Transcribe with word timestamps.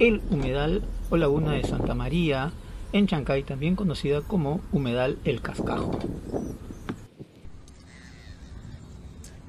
el 0.00 0.22
humedal 0.30 0.82
o 1.10 1.16
laguna 1.18 1.52
de 1.52 1.62
Santa 1.62 1.94
María 1.94 2.52
en 2.92 3.06
Chancay, 3.06 3.44
también 3.44 3.76
conocida 3.76 4.22
como 4.22 4.62
humedal 4.72 5.18
El 5.24 5.42
Cascajo. 5.42 5.98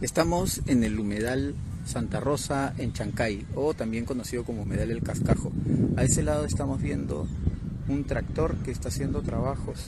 Estamos 0.00 0.62
en 0.66 0.82
el 0.82 0.98
humedal 0.98 1.54
Santa 1.86 2.18
Rosa 2.18 2.74
en 2.76 2.92
Chancay, 2.92 3.46
o 3.54 3.72
también 3.72 4.04
conocido 4.04 4.42
como 4.44 4.62
humedal 4.62 4.90
El 4.90 5.02
Cascajo. 5.02 5.52
A 5.96 6.02
ese 6.02 6.24
lado 6.24 6.44
estamos 6.44 6.82
viendo 6.82 7.28
un 7.88 8.02
tractor 8.04 8.56
que 8.64 8.72
está 8.72 8.88
haciendo 8.88 9.22
trabajos 9.22 9.86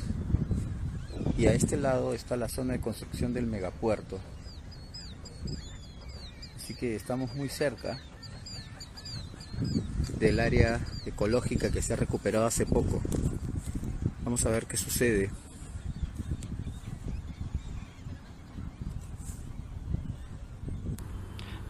y 1.36 1.46
a 1.46 1.52
este 1.52 1.76
lado 1.76 2.14
está 2.14 2.36
la 2.36 2.48
zona 2.48 2.74
de 2.74 2.80
construcción 2.80 3.34
del 3.34 3.46
megapuerto. 3.46 4.20
Así 6.54 6.74
que 6.74 6.94
estamos 6.94 7.34
muy 7.34 7.48
cerca 7.48 7.98
del 10.18 10.40
área 10.40 10.80
ecológica 11.06 11.70
que 11.70 11.82
se 11.82 11.92
ha 11.92 11.96
recuperado 11.96 12.46
hace 12.46 12.66
poco. 12.66 13.00
Vamos 14.24 14.44
a 14.46 14.50
ver 14.50 14.66
qué 14.66 14.76
sucede. 14.76 15.30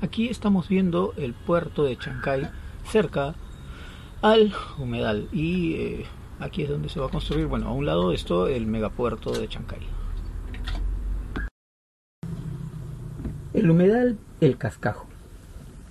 Aquí 0.00 0.28
estamos 0.28 0.68
viendo 0.68 1.14
el 1.16 1.32
puerto 1.32 1.84
de 1.84 1.96
Chancay 1.96 2.50
cerca 2.90 3.34
al 4.20 4.52
humedal 4.78 5.28
y 5.32 5.74
eh, 5.74 6.06
aquí 6.40 6.62
es 6.62 6.68
donde 6.68 6.88
se 6.88 7.00
va 7.00 7.06
a 7.06 7.10
construir, 7.10 7.46
bueno, 7.46 7.68
a 7.68 7.72
un 7.72 7.86
lado 7.86 8.10
de 8.10 8.14
esto 8.14 8.46
el 8.46 8.66
megapuerto 8.66 9.32
de 9.32 9.48
Chancay. 9.48 9.80
El 13.54 13.70
humedal 13.70 14.18
El 14.40 14.58
Cascajo 14.58 15.06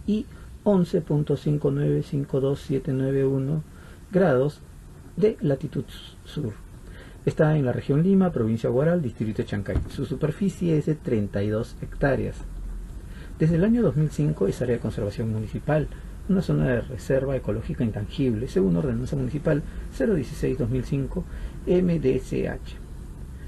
y 0.08 0.26
11.5952791 0.64 3.62
grados 4.14 4.62
de 5.18 5.36
latitud 5.42 5.84
sur. 6.24 6.54
Está 7.26 7.58
en 7.58 7.66
la 7.66 7.74
región 7.74 8.04
Lima, 8.04 8.32
provincia 8.32 8.70
Guaral, 8.70 9.02
distrito 9.02 9.42
de 9.42 9.50
Chancay. 9.50 9.76
Su 9.90 10.06
superficie 10.06 10.78
es 10.78 10.86
de 10.86 10.96
32 10.96 11.76
hectáreas. 11.82 12.38
Desde 13.38 13.56
el 13.56 13.66
año 13.66 13.82
2005 13.82 14.48
es 14.48 14.62
área 14.62 14.76
de 14.76 14.82
conservación 14.82 15.34
municipal 15.34 15.90
una 16.32 16.42
zona 16.42 16.68
de 16.68 16.82
reserva 16.82 17.36
ecológica 17.36 17.84
intangible, 17.84 18.48
según 18.48 18.78
Ordenanza 18.78 19.16
Municipal 19.16 19.62
016-2005 19.98 21.24
MDCH. 21.68 22.78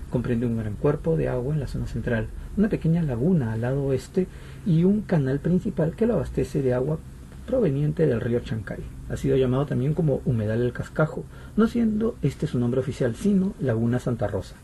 Comprende 0.09 0.45
un 0.45 0.58
gran 0.58 0.76
cuerpo 0.76 1.16
de 1.17 1.30
agua 1.30 1.54
en 1.54 1.59
la 1.59 1.67
zona 1.67 1.88
central, 1.88 2.28
una 2.58 2.70
pequeña 2.70 3.02
laguna 3.02 3.54
al 3.54 3.61
lado 3.61 3.84
oeste 3.84 4.28
y 4.66 4.84
un 4.84 5.02
canal 5.02 5.39
principal 5.39 5.95
que 5.95 6.06
lo 6.06 6.16
abastece 6.16 6.61
de 6.61 6.73
agua 6.73 7.00
proveniente 7.48 8.06
del 8.06 8.22
río 8.22 8.42
Chancay. 8.42 8.80
Ha 9.09 9.17
sido 9.17 9.38
llamado 9.38 9.66
también 9.66 9.94
como 9.94 10.22
Humedal 10.26 10.59
del 10.59 10.73
Cascajo, 10.73 11.23
no 11.56 11.67
siendo 11.67 12.16
este 12.22 12.48
su 12.48 12.59
nombre 12.59 12.80
oficial, 12.80 13.16
sino 13.16 13.54
Laguna 13.59 14.00
Santa 14.00 14.28
Rosa. 14.28 14.56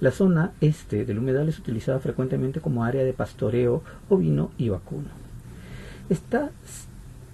La 0.00 0.12
zona 0.12 0.52
este 0.60 1.04
del 1.04 1.18
humedal 1.18 1.48
es 1.48 1.58
utilizada 1.58 1.98
frecuentemente 1.98 2.60
como 2.60 2.84
área 2.84 3.04
de 3.04 3.12
pastoreo 3.12 3.82
ovino 4.08 4.50
y 4.56 4.70
vacuno. 4.70 5.08
Está 6.08 6.50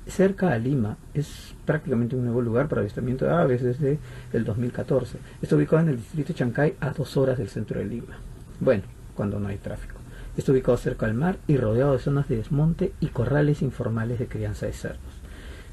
cerca 0.07 0.53
a 0.53 0.59
Lima. 0.59 0.97
Es 1.15 1.55
prácticamente 1.65 2.17
un 2.17 2.25
nuevo 2.25 2.41
lugar 2.41 2.69
para 2.69 2.81
avistamiento 2.81 3.25
de 3.25 3.33
aves 3.33 3.63
desde 3.63 3.99
el 4.33 4.45
2014. 4.45 5.19
Está 5.43 5.57
ubicado 5.57 5.83
en 5.83 5.89
el 5.89 5.97
distrito 5.97 6.29
de 6.29 6.35
Chancay 6.35 6.77
a 6.81 6.91
dos 6.91 7.17
horas 7.17 7.39
del 7.39 7.49
centro 7.49 7.79
de 7.79 7.87
Lima. 7.87 8.19
Bueno, 8.61 8.85
cuando 9.15 9.39
no 9.39 9.49
hay 9.49 9.59
tráfico. 9.59 9.95
Está 10.37 10.53
ubicado 10.53 10.77
cerca 10.77 11.07
al 11.07 11.15
mar 11.15 11.39
y 11.47 11.57
rodeado 11.57 11.95
de 11.95 11.99
zonas 11.99 12.29
de 12.29 12.37
desmonte 12.37 12.93
y 13.01 13.07
corrales 13.07 13.63
informales 13.63 14.19
de 14.19 14.29
crianza 14.29 14.67
de 14.67 14.73
cerdos. 14.73 15.01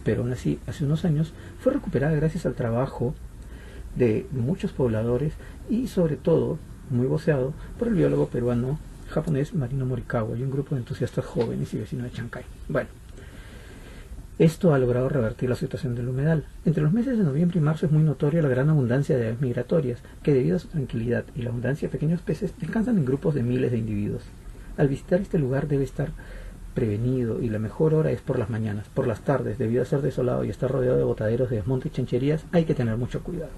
Pero 0.04 0.22
aún 0.22 0.32
así, 0.32 0.60
hace 0.68 0.86
unos 0.86 1.06
años 1.06 1.34
fue 1.60 1.74
recuperada 1.74 2.16
gracias 2.16 2.46
al 2.46 2.56
trabajo 2.56 3.14
de 3.96 4.26
muchos 4.32 4.72
pobladores 4.72 5.34
y 5.70 5.88
sobre 5.88 6.16
todo 6.16 6.58
muy 6.90 7.08
voceado 7.08 7.54
por 7.78 7.88
el 7.88 7.96
biólogo 7.96 8.28
peruano 8.28 8.80
japonés 9.10 9.54
Marino 9.54 9.86
Morikawa 9.86 10.38
y 10.38 10.44
un 10.44 10.52
grupo 10.52 10.76
de 10.76 10.82
entusiastas 10.82 11.26
jóvenes 11.26 11.74
y 11.74 11.78
vecinos 11.78 12.06
de 12.06 12.12
Chancay. 12.12 12.44
Bueno, 12.68 12.90
esto 14.44 14.74
ha 14.74 14.80
logrado 14.80 15.08
revertir 15.08 15.50
la 15.50 15.56
situación 15.56 15.96
del 15.96 16.10
humedal. 16.10 16.44
Entre 16.66 16.84
los 16.84 16.92
meses 16.92 17.18
de 17.18 17.24
noviembre 17.24 17.60
y 17.60 17.62
marzo 17.62 17.86
es 17.86 17.92
muy 17.94 18.04
notoria 18.04 18.42
la 18.42 18.50
gran 18.50 18.70
abundancia 18.70 19.18
de 19.18 19.28
aves 19.28 19.42
migratorias, 19.42 20.00
que 20.22 20.34
debido 20.34 20.58
a 20.58 20.60
su 20.60 20.68
tranquilidad 20.68 21.24
y 21.34 21.44
la 21.44 21.50
abundancia 21.50 21.88
de 21.88 21.94
pequeños 21.94 22.22
peces 22.22 22.54
descansan 22.60 22.98
en 22.98 23.06
grupos 23.06 23.36
de 23.36 23.44
miles 23.44 23.72
de 23.72 23.78
individuos. 23.78 24.24
Al 24.76 24.90
visitar 24.90 25.22
este 25.22 25.40
lugar 25.40 25.70
debe 25.70 25.86
estar 25.86 26.10
prevenido 26.74 27.42
y 27.42 27.50
la 27.50 27.60
mejor 27.60 27.94
hora 27.94 28.12
es 28.12 28.20
por 28.20 28.38
las 28.38 28.50
mañanas. 28.50 28.88
Por 28.94 29.08
las 29.08 29.22
tardes, 29.22 29.58
debido 29.58 29.82
a 29.82 29.86
ser 29.86 30.02
desolado 30.02 30.44
y 30.44 30.50
estar 30.50 30.70
rodeado 30.70 30.98
de 30.98 31.04
botaderos 31.04 31.50
de 31.50 31.58
desmonte 31.58 31.88
y 31.88 31.92
chancherías, 31.92 32.46
hay 32.52 32.66
que 32.66 32.76
tener 32.76 32.98
mucho 32.98 33.24
cuidado. 33.24 33.52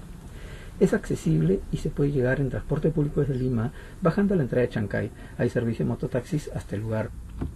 Es 0.78 0.94
accesible 0.94 1.60
y 1.72 1.78
se 1.78 1.90
puede 1.90 2.12
llegar 2.12 2.38
en 2.38 2.50
transporte 2.50 2.90
público 2.90 3.22
desde 3.22 3.34
Lima, 3.34 3.72
bajando 4.02 4.34
a 4.34 4.36
la 4.36 4.44
entrada 4.44 4.66
de 4.66 4.72
Chancay. 4.72 5.10
Hay 5.36 5.48
servicio 5.48 5.84
de 5.84 5.88
mototaxis 5.88 6.48
hasta 6.54 6.76
el 6.76 6.82
lugar. 6.82 7.10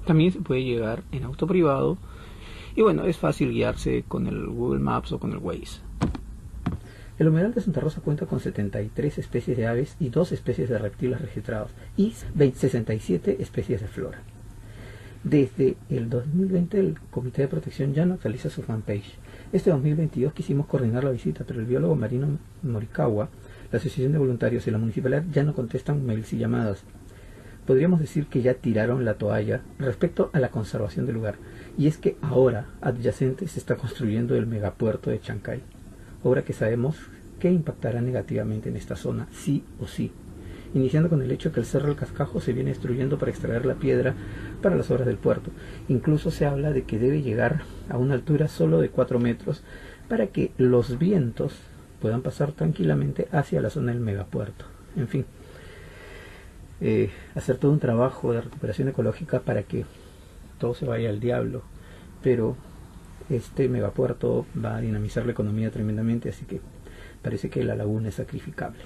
También 0.05 0.33
se 0.33 0.41
puede 0.41 0.65
llegar 0.65 1.03
en 1.13 1.25
auto 1.25 1.47
privado 1.47 1.97
y 2.77 2.83
bueno, 2.83 3.05
es 3.05 3.17
fácil 3.17 3.51
guiarse 3.51 4.05
con 4.07 4.27
el 4.27 4.47
Google 4.47 4.81
Maps 4.81 5.13
o 5.13 5.19
con 5.19 5.33
el 5.33 5.39
Waze. 5.39 5.81
El 7.19 7.29
humedal 7.29 7.53
de 7.53 7.61
Santa 7.61 7.81
Rosa 7.81 8.01
cuenta 8.01 8.25
con 8.25 8.41
73 8.41 9.19
especies 9.19 9.57
de 9.57 9.67
aves 9.67 9.97
y 10.01 10.09
2 10.09 10.33
especies 10.33 10.71
de 10.71 10.79
reptiles 10.79 11.21
registrados 11.21 11.71
y 11.97 12.13
67 12.13 13.37
especies 13.41 13.83
de 13.83 13.89
flora. 13.89 14.23
Desde 15.23 15.77
el 15.91 16.09
2020 16.09 16.81
el 16.81 16.99
Comité 17.11 17.43
de 17.43 17.49
Protección 17.49 17.93
ya 17.93 18.07
no 18.07 18.15
actualiza 18.15 18.49
su 18.49 18.63
fanpage. 18.63 19.19
Este 19.53 19.69
2022 19.71 20.33
quisimos 20.33 20.67
coordinar 20.67 21.05
la 21.05 21.11
visita, 21.11 21.45
pero 21.47 21.61
el 21.61 21.67
biólogo 21.67 21.95
marino 21.95 22.39
Morikawa, 22.63 23.29
la 23.71 23.79
Asociación 23.79 24.13
de 24.13 24.19
Voluntarios 24.19 24.67
y 24.67 24.71
la 24.71 24.79
Municipalidad 24.79 25.25
ya 25.31 25.45
no 25.45 25.55
contestan 25.55 26.07
mails 26.07 26.33
y 26.33 26.39
llamadas. 26.39 26.85
Podríamos 27.71 28.01
decir 28.01 28.27
que 28.27 28.43
ya 28.43 28.55
tiraron 28.55 29.05
la 29.05 29.15
toalla 29.15 29.61
respecto 29.79 30.29
a 30.33 30.41
la 30.41 30.51
conservación 30.51 31.07
del 31.07 31.15
lugar. 31.15 31.37
Y 31.79 31.87
es 31.87 31.99
que 31.99 32.17
ahora, 32.21 32.67
adyacente, 32.81 33.47
se 33.47 33.61
está 33.61 33.77
construyendo 33.77 34.35
el 34.35 34.49
megapuerto 34.49 35.09
de 35.09 35.21
Chancay, 35.21 35.61
obra 36.25 36.43
que 36.43 36.53
sabemos 36.53 36.97
que 37.39 37.49
impactará 37.49 38.01
negativamente 38.01 38.71
en 38.71 38.77
esta 38.77 38.97
zona, 38.97 39.29
sí 39.31 39.63
o 39.79 39.87
sí. 39.87 40.11
Iniciando 40.75 41.09
con 41.09 41.23
el 41.23 41.31
hecho 41.31 41.53
que 41.53 41.61
el 41.61 41.65
Cerro 41.65 41.87
del 41.87 41.97
Cascajo 41.97 42.41
se 42.41 42.53
viene 42.53 42.71
destruyendo 42.71 43.21
para 43.21 43.31
extraer 43.31 43.65
la 43.65 43.77
piedra 43.77 44.17
para 44.61 44.75
las 44.75 44.91
obras 44.91 45.07
del 45.07 45.19
puerto. 45.19 45.53
Incluso 45.87 46.33
se 46.33 46.47
habla 46.47 46.73
de 46.73 46.83
que 46.83 46.99
debe 46.99 47.23
llegar 47.23 47.63
a 47.89 47.99
una 47.99 48.15
altura 48.15 48.49
solo 48.49 48.81
de 48.81 48.89
4 48.89 49.21
metros 49.21 49.63
para 50.09 50.27
que 50.27 50.51
los 50.59 50.99
vientos 50.99 51.55
puedan 52.01 52.23
pasar 52.23 52.51
tranquilamente 52.51 53.29
hacia 53.31 53.61
la 53.61 53.71
zona 53.71 53.93
del 53.93 54.01
megapuerto. 54.01 54.65
En 54.97 55.07
fin, 55.07 55.25
eh, 56.81 57.11
hacer 57.35 57.59
todo 57.59 57.73
un 57.73 57.79
trabajo 57.79 58.33
de 58.33 58.41
recuperación 58.41 58.89
ecológica 58.89 59.41
para 59.41 59.63
que 59.63 59.85
todo 60.59 60.75
se 60.75 60.87
vaya 60.87 61.11
al 61.11 61.21
diablo, 61.21 61.63
pero 62.23 62.57
este 63.29 63.69
megapuerto 63.69 64.47
va 64.63 64.77
a 64.77 64.81
dinamizar 64.81 65.25
la 65.25 65.33
economía 65.33 65.71
tremendamente, 65.71 66.29
así 66.29 66.45
que 66.45 66.61
parece 67.23 67.51
que 67.51 67.63
la 67.65 67.77
laguna 67.77 68.09
es 68.09 68.17
sacrificable. 68.17 68.81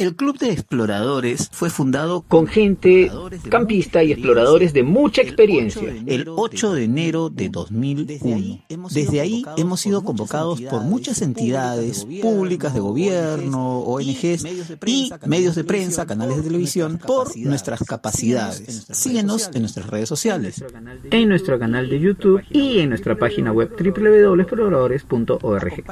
El 0.00 0.16
Club 0.16 0.36
de 0.38 0.50
Exploradores 0.50 1.50
fue 1.52 1.68
fundado 1.68 2.22
con 2.22 2.46
gente 2.46 3.12
campista 3.50 4.02
y 4.02 4.12
exploradores 4.12 4.72
de 4.72 4.82
mucha 4.82 5.20
experiencia. 5.20 5.94
El 6.06 6.26
8 6.26 6.72
de 6.72 6.84
enero 6.84 7.28
de 7.28 7.50
2001. 7.50 8.88
Desde 8.90 9.20
ahí 9.20 9.44
hemos 9.58 9.82
sido 9.82 10.02
convocados 10.02 10.62
por 10.62 10.84
muchas 10.84 11.20
entidades 11.20 12.06
públicas 12.22 12.72
de 12.72 12.80
gobierno, 12.80 13.80
ONGs 13.80 14.46
y 14.86 15.12
medios 15.26 15.54
de 15.54 15.64
prensa, 15.64 16.06
canales 16.06 16.38
de 16.38 16.44
televisión, 16.44 16.96
por 16.96 17.36
nuestras 17.36 17.84
capacidades. 17.84 18.86
Síguenos 18.90 19.50
en 19.52 19.60
nuestras 19.60 19.86
redes 19.86 20.08
sociales. 20.08 20.64
En 21.10 21.28
nuestro 21.28 21.58
canal 21.58 21.90
de 21.90 22.00
YouTube 22.00 22.40
y 22.48 22.78
en 22.78 22.88
nuestra 22.88 23.18
página 23.18 23.52
web 23.52 23.76
www.exploradores.org. 23.78 25.84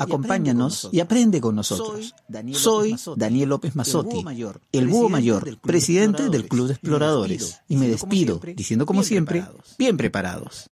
Acompáñanos 0.00 0.88
y 0.90 0.98
aprende 0.98 1.40
con 1.40 1.54
nosotros. 1.54 2.16
Soy 2.50 2.96
Daniel 3.14 3.43
López 3.46 3.76
Mazzotti, 3.76 4.24
el 4.72 4.88
búho 4.88 5.08
mayor, 5.08 5.58
presidente 5.60 6.28
del 6.28 6.48
Club 6.48 6.68
de 6.68 6.72
Exploradores. 6.74 7.60
Y 7.68 7.76
me 7.76 7.88
despido 7.88 8.40
diciendo 8.54 8.86
como 8.86 9.02
siempre, 9.02 9.44
bien 9.78 9.96
preparados. 9.96 10.70